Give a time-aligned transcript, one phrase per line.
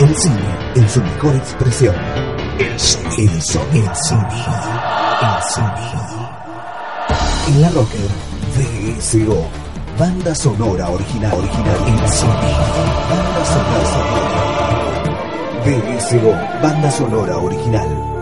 [0.00, 1.94] El cine en su mejor expresión.
[2.56, 2.66] El.
[2.68, 3.18] El sonido.
[3.18, 4.54] El sonido.
[5.20, 6.30] El sonido.
[7.48, 8.08] En la Rocker,
[8.54, 9.48] VSO.
[9.98, 11.34] Banda sonora original.
[11.34, 11.76] Original.
[11.88, 12.64] El sonido.
[13.10, 13.98] Banda sonora.
[15.66, 16.32] VSO.
[16.62, 18.17] Banda sonora original.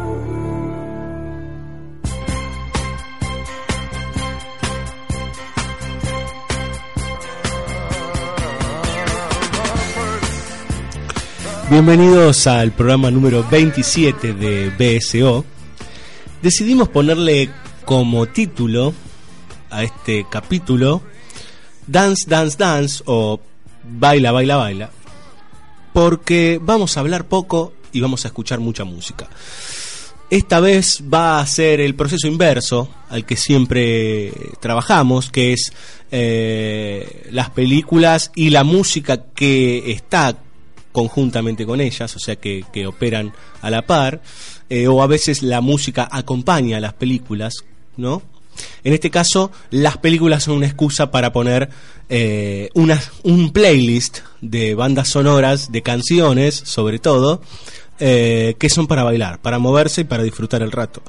[11.68, 15.44] Bienvenidos al programa número 27 de BSO.
[16.40, 17.50] Decidimos ponerle
[17.84, 18.94] como título
[19.68, 21.02] a este capítulo
[21.88, 23.40] Dance, Dance, Dance o
[23.82, 24.90] Baila, Baila, Baila.
[25.92, 29.28] Porque vamos a hablar poco y vamos a escuchar mucha música.
[30.30, 35.72] Esta vez va a ser el proceso inverso al que siempre trabajamos, que es
[36.12, 40.36] eh, las películas y la música que está
[40.96, 44.22] conjuntamente con ellas, o sea que, operan a la par,
[44.70, 47.52] eh, o a veces la música acompaña a las películas,
[47.98, 48.22] ¿no?
[48.82, 51.68] En este caso, las películas son una excusa para poner
[52.08, 57.42] eh, una, un playlist de bandas sonoras, de canciones, sobre todo,
[58.00, 61.02] eh, que son para bailar, para moverse y para disfrutar el rato.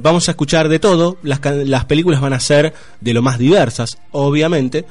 [0.00, 3.98] vamos a escuchar de todo, las, las, películas van a ser de lo más diversas,
[4.12, 4.84] obviamente,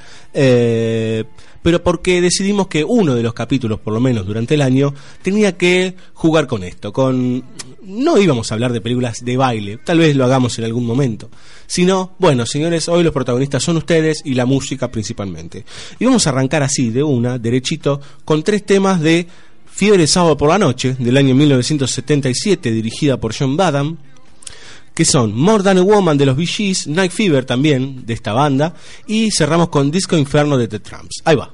[1.64, 5.58] pero porque decidimos que uno de los capítulos, por lo menos durante el año, tenía
[5.58, 7.44] que jugar con esto, con
[7.82, 11.30] no íbamos a hablar de películas de baile, tal vez lo hagamos en algún momento,
[11.66, 15.66] sino, bueno, señores, hoy los protagonistas son ustedes y la música principalmente.
[16.00, 19.28] Y vamos a arrancar así, de una, derechito, con tres temas de
[19.66, 23.98] Fiebre Sábado por la Noche, del año 1977, dirigida por John Badham,
[24.94, 28.76] que son More Than a Woman de los Gees, Night Fever también de esta banda,
[29.08, 31.22] y cerramos con Disco Inferno de The Tramps.
[31.26, 31.52] Ahí va.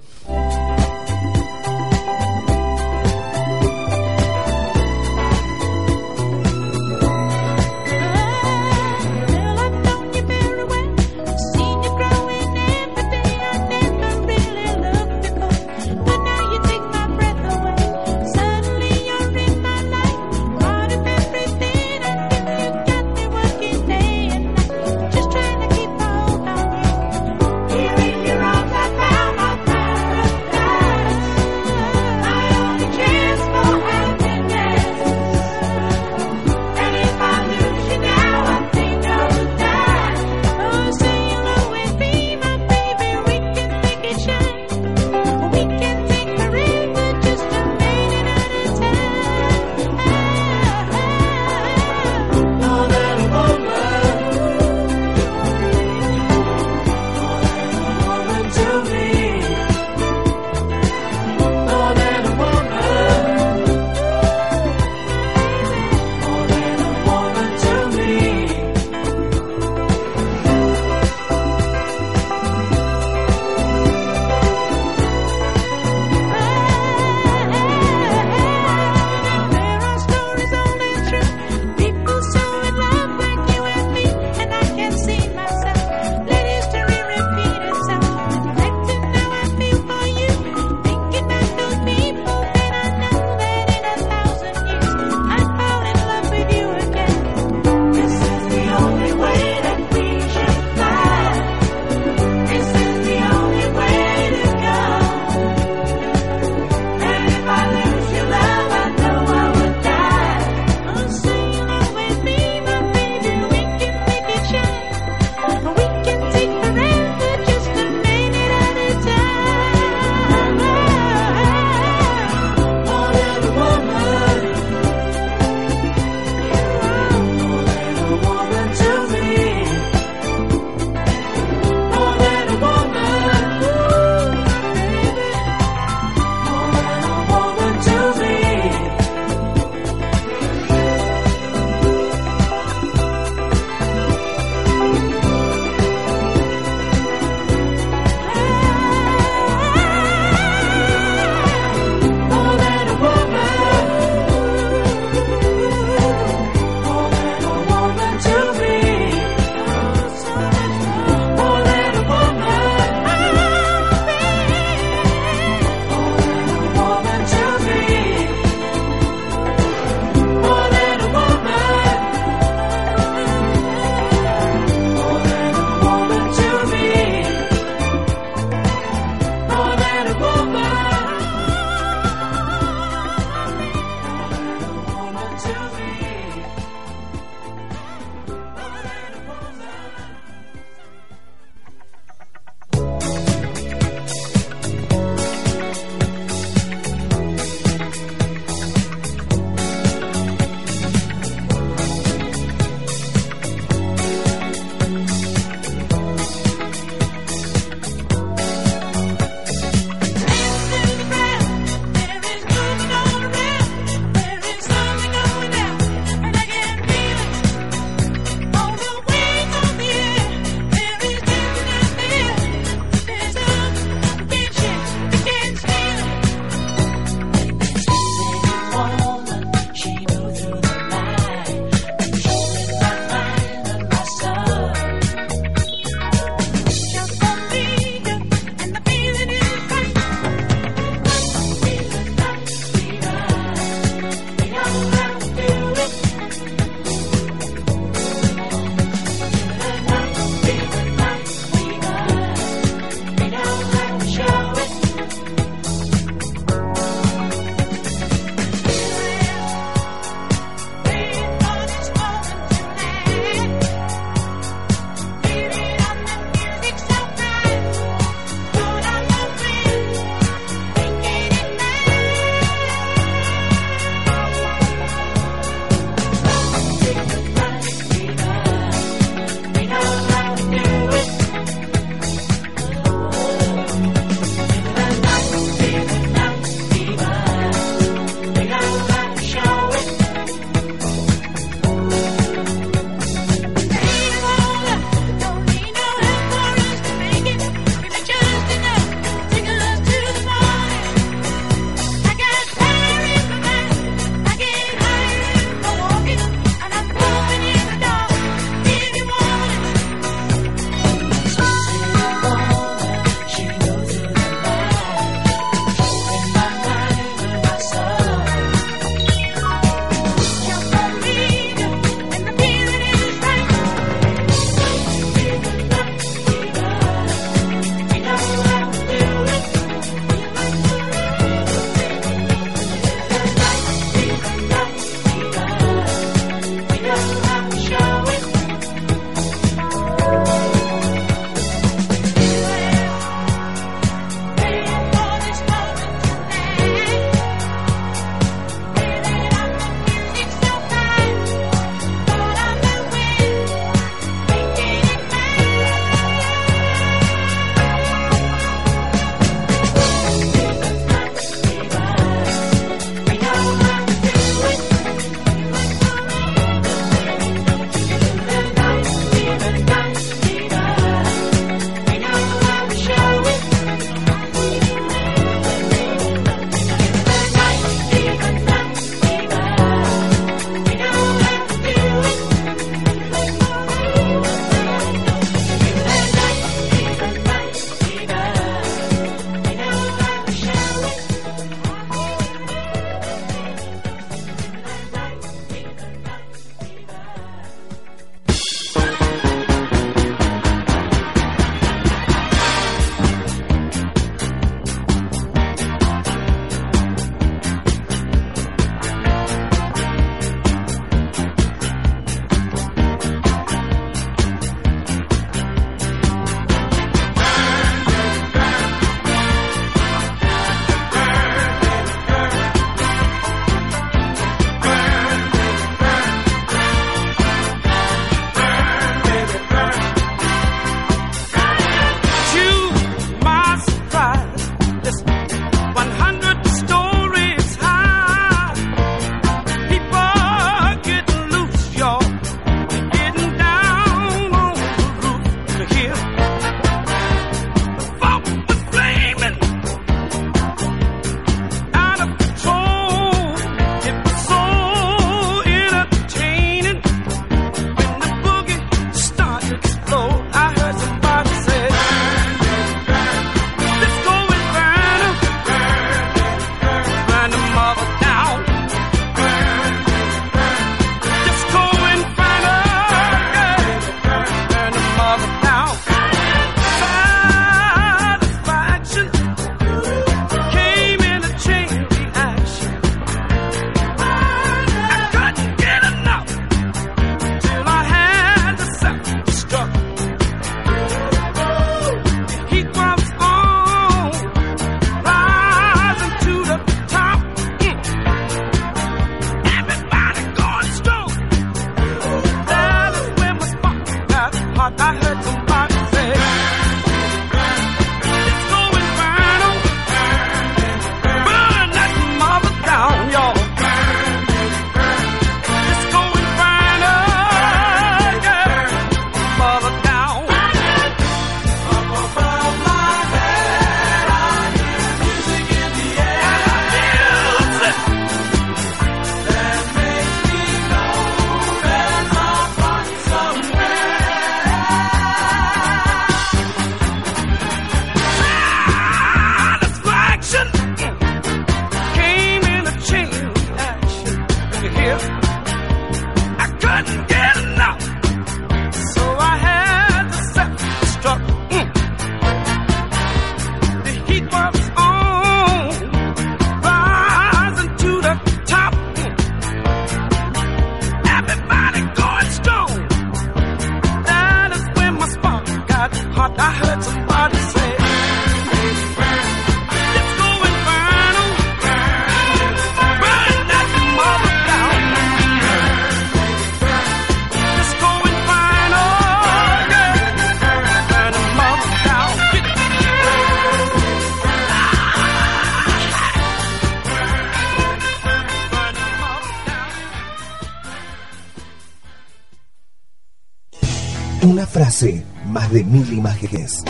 [595.52, 596.64] De mil imágenes.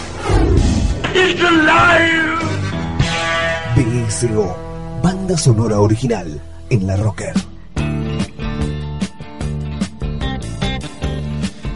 [3.75, 4.57] BSO,
[5.03, 7.33] banda sonora original en la Rocker.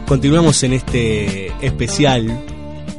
[0.08, 2.28] Continuamos en este especial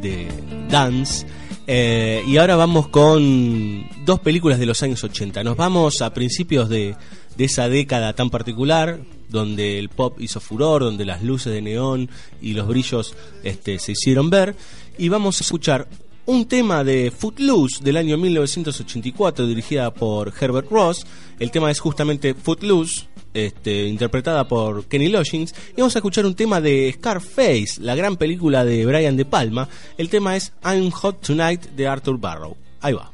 [0.03, 0.29] de
[0.69, 1.27] Dance
[1.67, 5.43] eh, y ahora vamos con dos películas de los años 80.
[5.45, 6.97] Nos vamos a principios de,
[7.39, 12.09] esa década tan particular, donde el pop hizo furor, donde las luces de neón
[12.40, 14.54] y los brillos este, se hicieron ver.
[14.99, 15.88] Y vamos a escuchar
[16.26, 21.07] un tema de Footloose del año 1984, dirigida por Herbert Ross.
[21.38, 25.54] El tema es justamente Footloose, este, interpretada por Kenny Loggins.
[25.76, 29.69] Y vamos a escuchar un tema de Scarface, la gran película de Brian De Palma.
[29.99, 32.57] El tema es I'm Hot Tonight de Arthur Barrow.
[32.81, 33.11] Ahí va.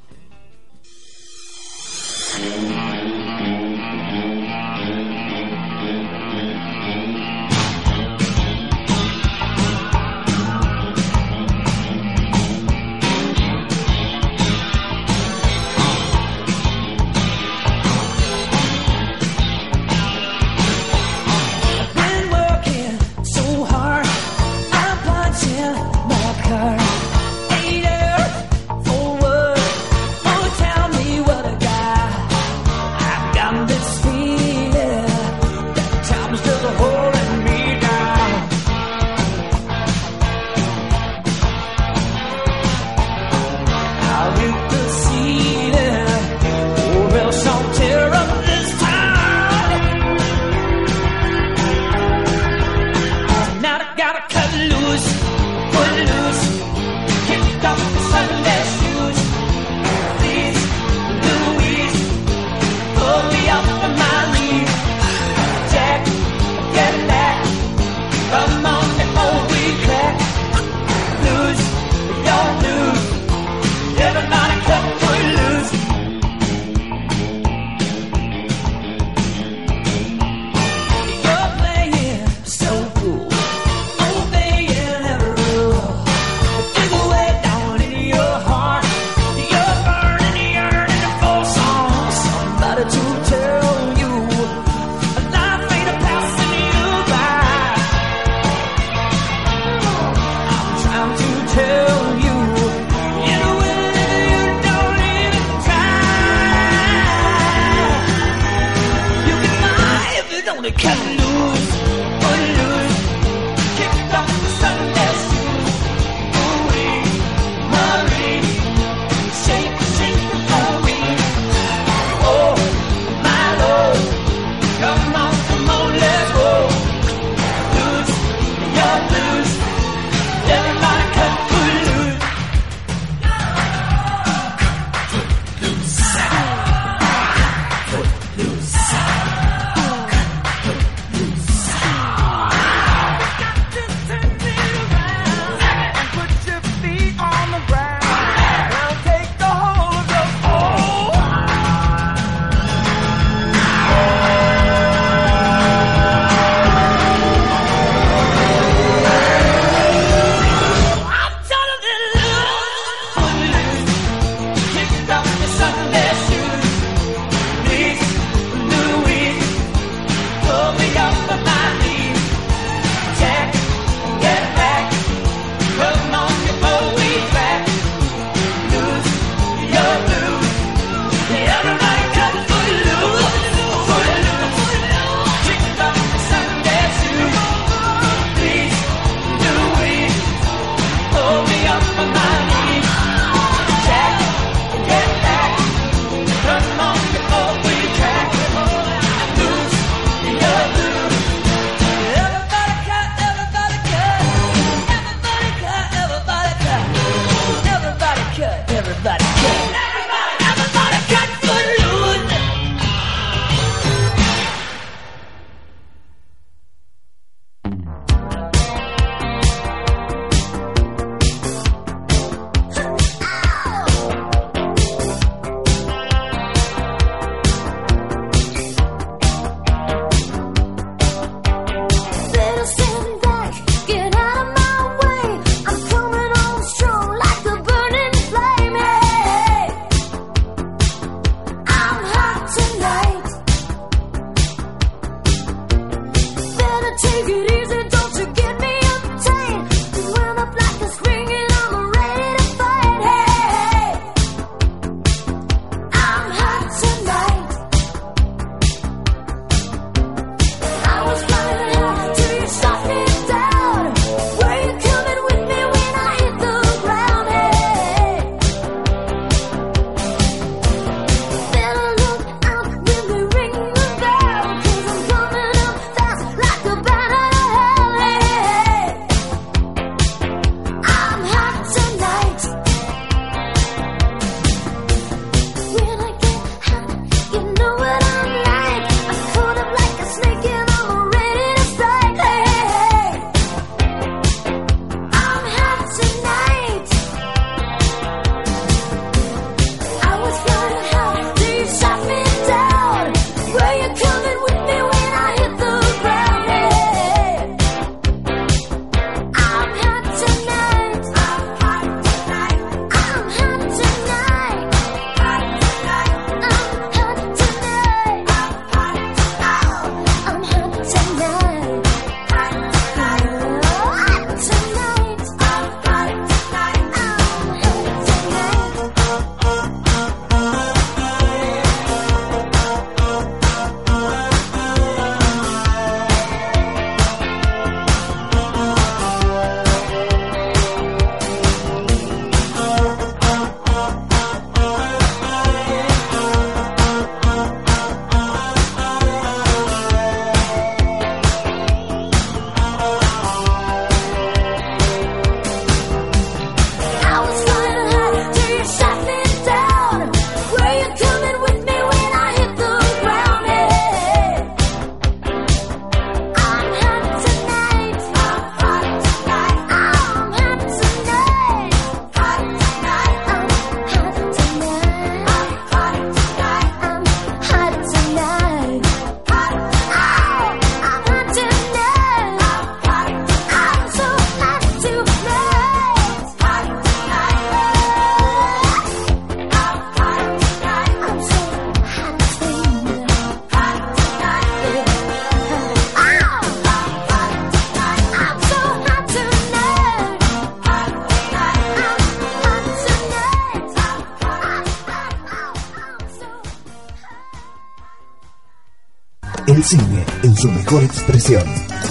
[409.70, 411.44] Cine en su mejor expresión.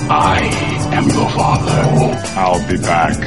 [0.10, 0.42] I
[0.92, 1.82] am your father.
[2.36, 3.18] I'll be back.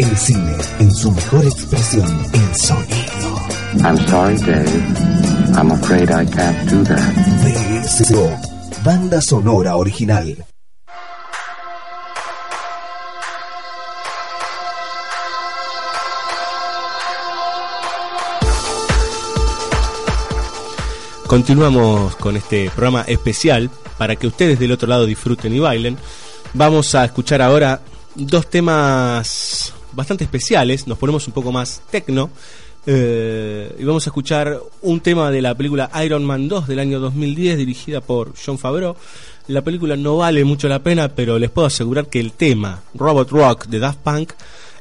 [0.00, 2.08] El cine en su mejor expresión.
[2.32, 3.36] El sonido.
[3.84, 5.56] I'm sorry, Dave.
[5.56, 7.14] I'm afraid I can't do that.
[7.44, 8.82] BSO.
[8.82, 10.36] Banda sonora original.
[21.26, 25.96] Continuamos con este programa especial para que ustedes del otro lado disfruten y bailen.
[26.54, 27.80] Vamos a escuchar ahora
[28.14, 32.30] dos temas bastante especiales, nos ponemos un poco más tecno
[32.86, 37.00] eh, y vamos a escuchar un tema de la película Iron Man 2 del año
[37.00, 38.94] 2010 dirigida por John Favreau.
[39.48, 43.30] La película no vale mucho la pena, pero les puedo asegurar que el tema Robot
[43.30, 44.32] Rock de Daft Punk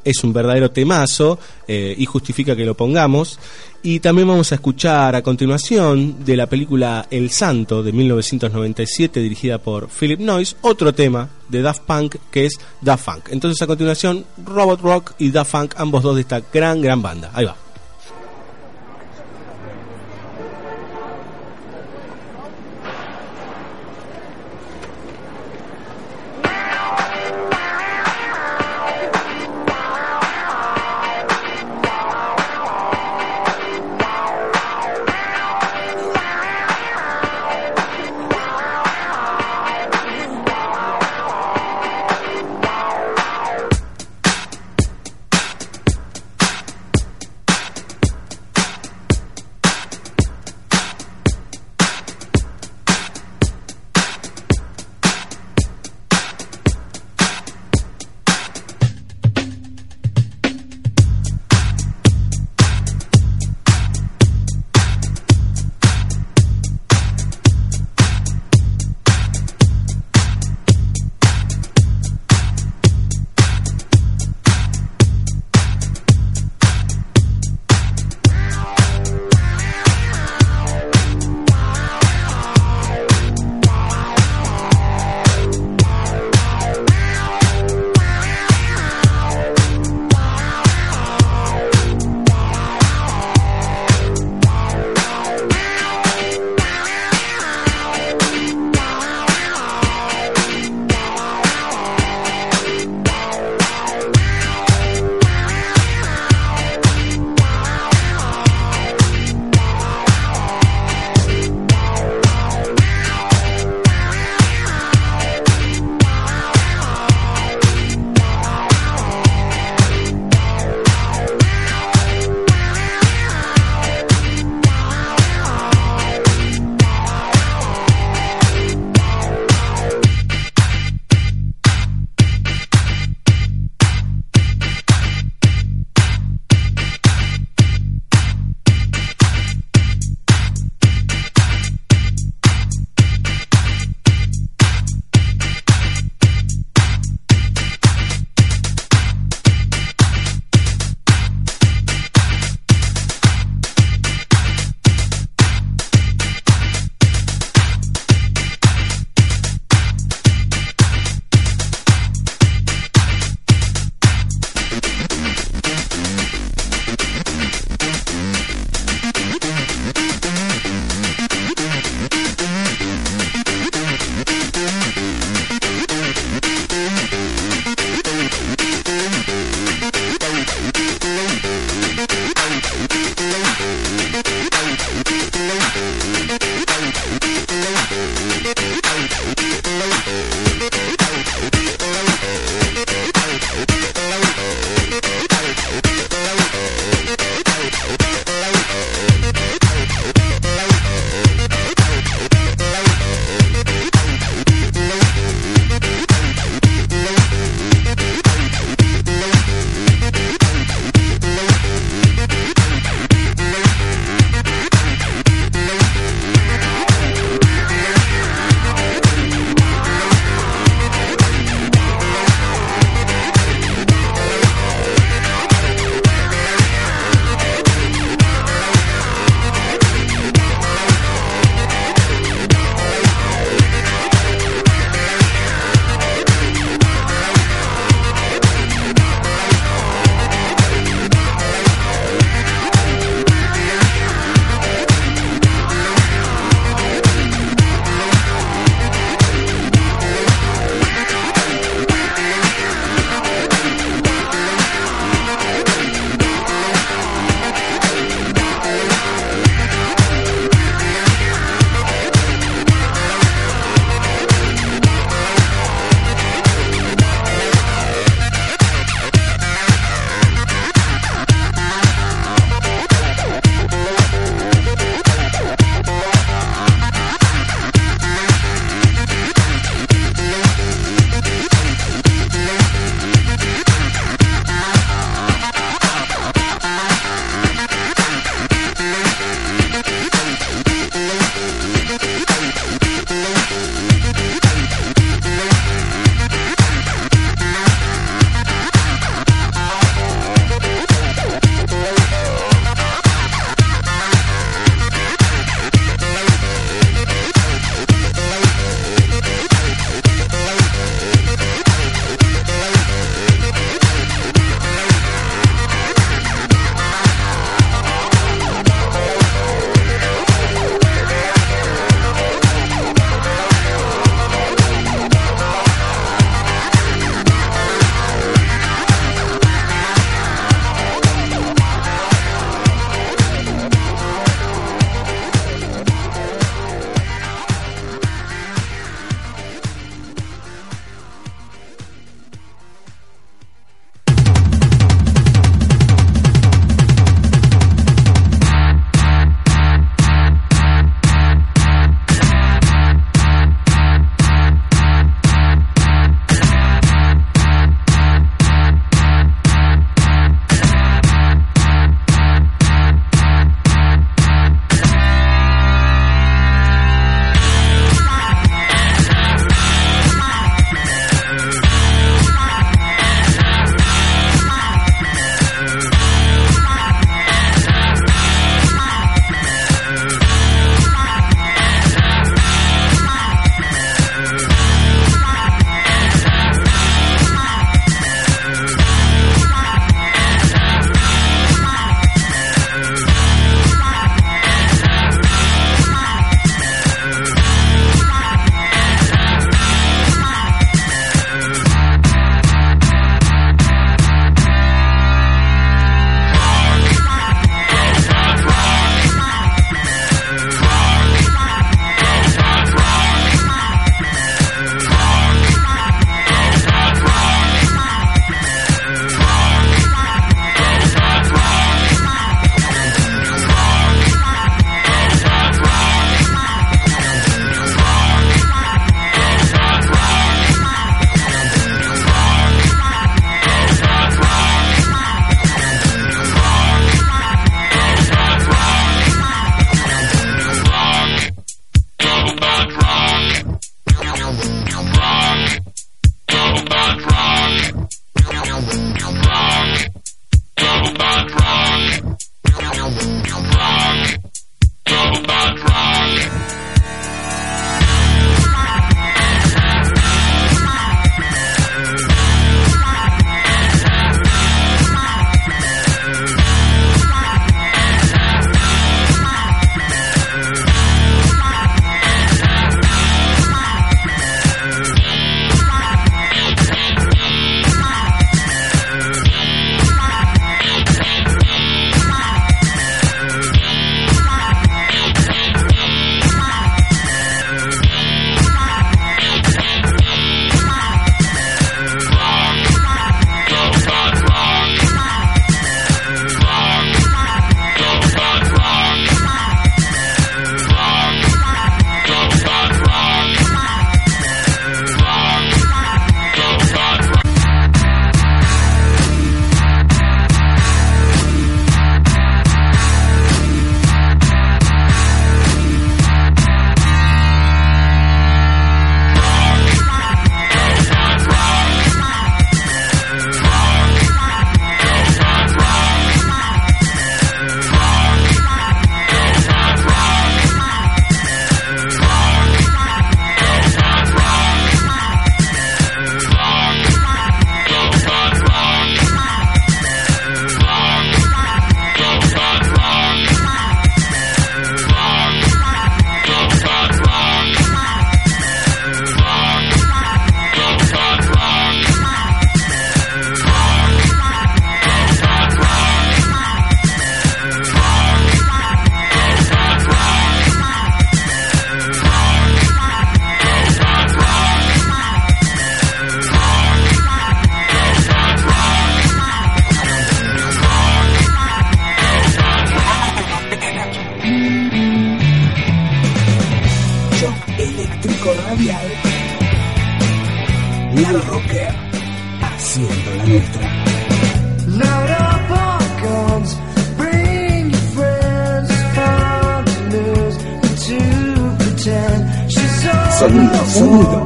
[0.05, 1.37] es un verdadero temazo
[1.67, 3.39] eh, y justifica que lo pongamos.
[3.83, 9.57] Y también vamos a escuchar a continuación de la película El Santo de 1997 dirigida
[9.57, 13.29] por Philip Noyce, otro tema de Daft Punk que es Daft Punk.
[13.31, 17.31] Entonces a continuación Robot Rock y Daft Punk, ambos dos de esta gran, gran banda.
[17.33, 17.64] Ahí va.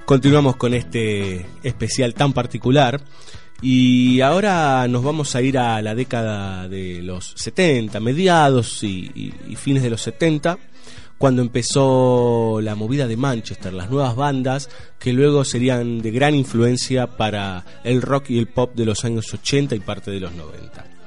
[0.10, 3.00] Continuamos con este especial tan particular
[3.62, 9.84] y ahora nos vamos a ir a la década de los 70, mediados y, fines
[9.84, 10.58] de los 70,
[11.20, 17.06] cuando empezó la movida de Manchester, las nuevas bandas que luego serían de gran influencia
[17.06, 20.99] para el rock y el pop de los años 80 y parte de los 90.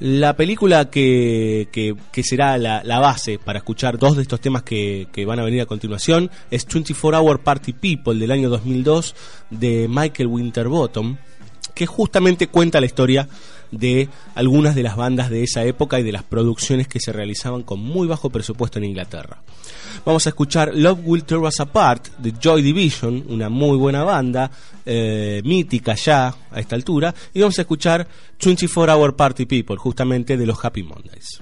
[0.00, 4.62] La película que, que- que será la, la base para escuchar dos de estos temas
[4.62, 9.14] que, que van a venir a continuación es 24 Hour Party People del año 2002
[9.50, 11.16] de Michael Winterbottom,
[11.74, 13.28] que justamente cuenta la historia
[13.70, 17.62] de algunas de las bandas de esa época y de las producciones que se realizaban
[17.62, 19.42] con muy bajo presupuesto en Inglaterra.
[20.04, 24.50] Vamos a escuchar Love Will Tear Us Apart de Joy Division, una muy buena banda,
[24.84, 28.06] eh, mítica ya a esta altura, y vamos a escuchar
[28.42, 31.40] 24 Hour Party People, justamente de los Happy Mondays.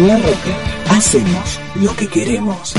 [0.00, 2.74] La Roca, hacemos lo que queremos.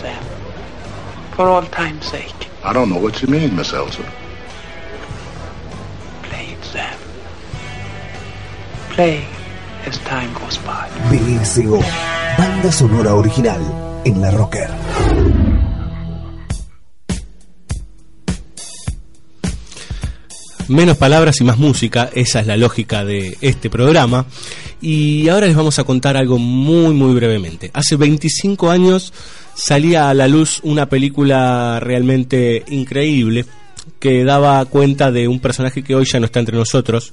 [0.00, 0.22] Then.
[1.36, 2.48] For all time's sake.
[2.64, 4.02] I don't know what you mean, Miss Elsa.
[6.22, 6.98] Play it, Sam.
[8.90, 9.24] Play
[9.86, 10.88] as time goes by.
[11.10, 11.80] BSO,
[12.36, 13.60] banda sonora original
[14.04, 14.70] en la Rocker.
[20.68, 24.26] Menos palabras y más música, esa es la lógica de este programa.
[24.80, 27.70] Y ahora les vamos a contar algo muy, muy brevemente.
[27.74, 29.12] Hace 25 años
[29.62, 33.44] salía a la luz una película realmente increíble
[33.98, 37.12] que daba cuenta de un personaje que hoy ya no está entre nosotros.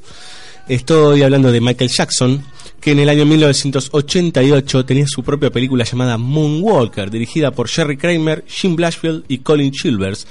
[0.70, 2.44] Estoy hablando de Michael Jackson,
[2.80, 8.46] que en el año 1988 tenía su propia película llamada Moonwalker, dirigida por Jerry Kramer,
[8.48, 10.28] Jim Blashfield y Colin Chilvers.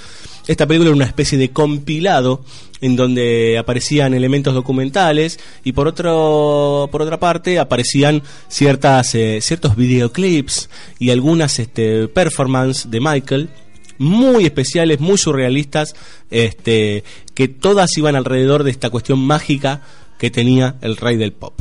[0.46, 2.44] Esta película era una especie de compilado
[2.80, 9.76] en donde aparecían elementos documentales y por otro por otra parte aparecían ciertas eh, ciertos
[9.76, 10.68] videoclips
[10.98, 13.48] y algunas este, performances de Michael
[13.98, 15.94] muy especiales, muy surrealistas,
[16.30, 19.82] este, que todas iban alrededor de esta cuestión mágica
[20.18, 21.54] que tenía el rey del pop.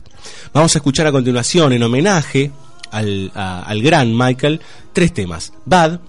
[0.53, 2.51] Vamos a escuchar a continuación, en homenaje
[2.91, 4.61] al, al gran Michael,
[4.93, 5.51] tres temas.
[5.65, 5.99] Bad,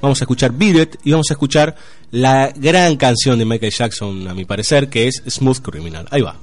[0.00, 1.76] vamos a escuchar Beat y vamos a escuchar
[2.10, 6.06] la gran canción de Michael Jackson, a mi parecer, que es Smooth Criminal.
[6.10, 6.36] Ahí va.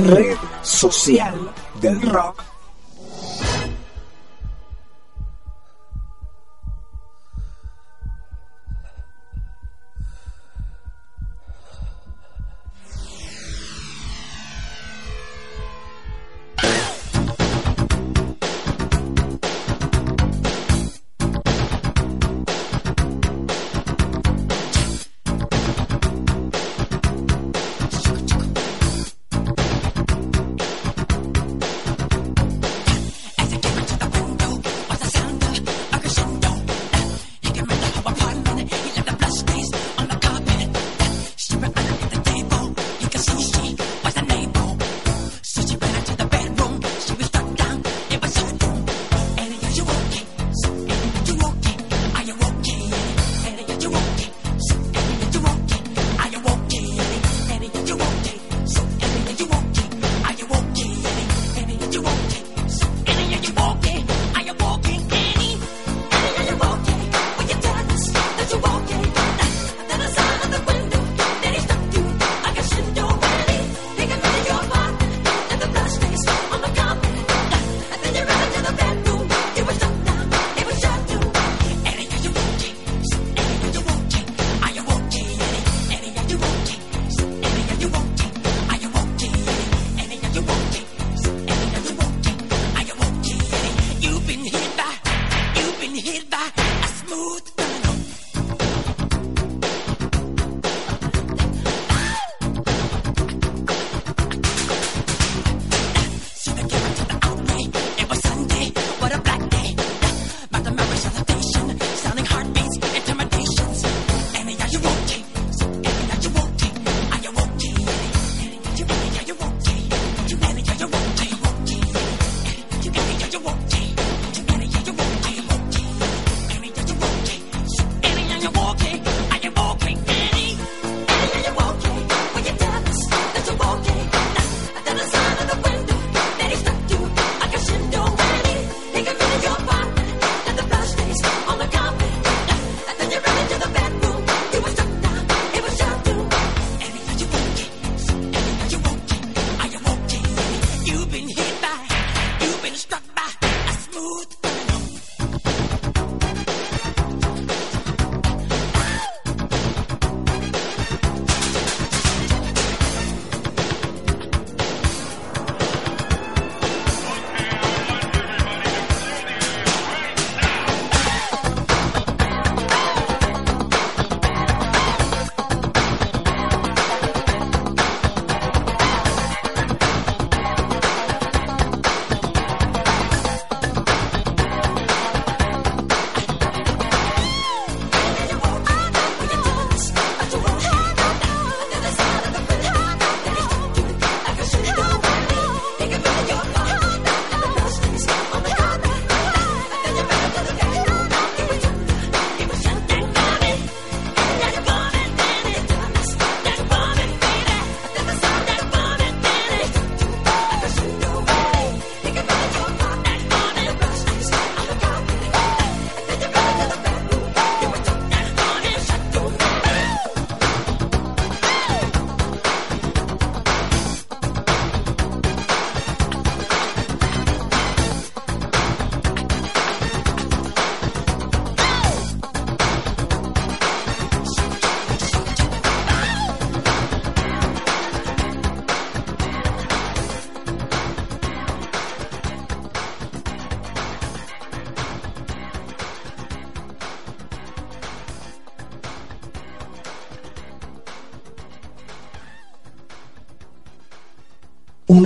[0.00, 2.45] Red social del rock.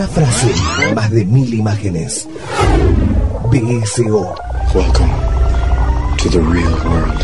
[0.01, 2.27] Una frase, más de mil imágenes.
[3.53, 4.35] BSO.
[4.75, 5.13] Welcome
[6.17, 7.21] to the real world.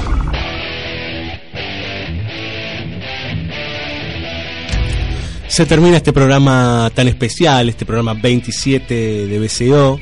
[5.49, 9.99] Se termina este programa tan especial, este programa 27 de BCO,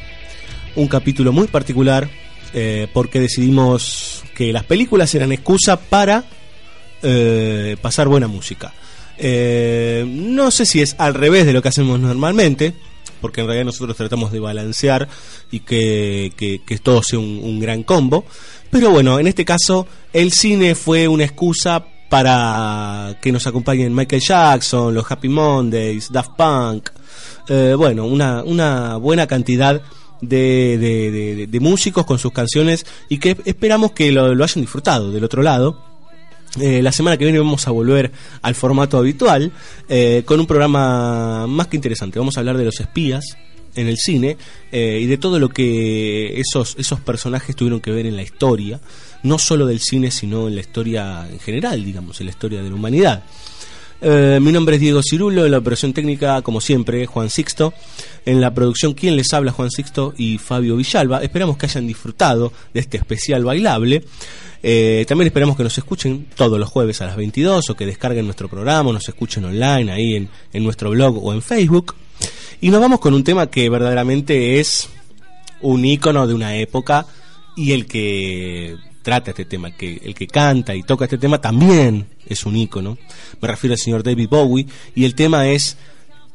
[0.74, 2.08] un capítulo muy particular
[2.54, 6.24] eh, porque decidimos que las películas eran excusa para
[7.04, 8.72] eh, pasar buena música.
[9.18, 12.74] Eh, no sé si es al revés de lo que hacemos normalmente,
[13.20, 15.08] porque en realidad nosotros tratamos de balancear
[15.50, 18.24] y que, que- que todo sea un, gran combo.
[18.70, 24.22] Pero bueno, en este caso el cine fue una excusa para que nos acompañen Michael
[24.22, 26.90] Jackson, los Happy Mondays, Daft Punk,
[27.48, 29.80] Eh, bueno, una, una buena cantidad
[30.22, 35.42] de, de- músicos con sus canciones y que esperamos que lo hayan disfrutado del otro
[35.42, 35.93] lado.
[36.60, 39.50] Eh, la semana que viene vamos a volver al formato habitual
[39.88, 42.18] eh, con un programa más que interesante.
[42.18, 43.36] Vamos a hablar de los espías
[43.74, 44.36] en el cine
[44.70, 48.80] eh, y de todo lo que esos, esos personajes tuvieron que ver en la historia,
[49.24, 52.68] no solo del cine, sino en la historia en general, digamos, en la historia de
[52.68, 53.24] la humanidad.
[54.06, 57.72] Eh, mi nombre es Diego Cirulo, en la operación técnica, como siempre, Juan Sixto.
[58.26, 61.22] En la producción, quien les habla, Juan Sixto y Fabio Villalba.
[61.22, 64.04] Esperamos que hayan disfrutado de este especial bailable.
[64.62, 68.26] Eh, también esperamos que nos escuchen todos los jueves a las 22 o que descarguen
[68.26, 71.94] nuestro programa, nos escuchen online ahí en, en nuestro blog o en Facebook.
[72.60, 74.90] Y nos vamos con un tema que verdaderamente es
[75.62, 77.06] un ícono de una época
[77.56, 81.40] y el que trata este tema, el que, el que canta y toca este tema
[81.40, 82.98] también es un ícono.
[83.40, 85.76] Me refiero al señor David Bowie y el tema es,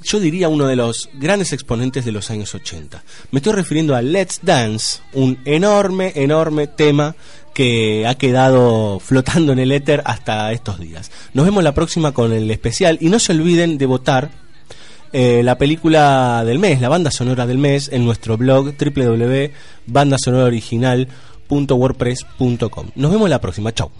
[0.03, 3.03] yo diría, uno de los grandes exponentes de los años 80.
[3.31, 7.15] Me estoy refiriendo a Let's Dance, un enorme, enorme tema
[7.53, 11.11] que ha quedado flotando en el éter hasta estos días.
[11.33, 14.29] Nos vemos la próxima con el especial y no se olviden de votar
[15.11, 18.75] eh, la película del mes, la banda sonora del mes, en nuestro blog
[21.49, 22.87] www.bandasonoraoriginal.wordpress.com.
[22.95, 23.91] Nos vemos la próxima, chau.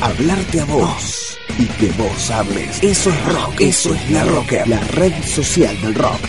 [0.00, 2.82] Hablarte a vos y que vos hables.
[2.82, 6.23] Eso es rock, eso es la rocker, la red social del rock.